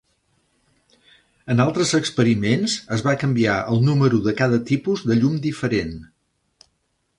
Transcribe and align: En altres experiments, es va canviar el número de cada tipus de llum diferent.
En 1.55 1.61
altres 1.65 1.91
experiments, 1.99 2.79
es 2.97 3.05
va 3.09 3.15
canviar 3.25 3.59
el 3.75 3.85
número 3.91 4.23
de 4.29 4.35
cada 4.43 4.61
tipus 4.73 5.07
de 5.11 5.21
llum 5.21 5.39
diferent. 5.47 5.97